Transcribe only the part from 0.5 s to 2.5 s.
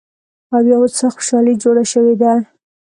او يا څه خوشحالي جوړه شوې ده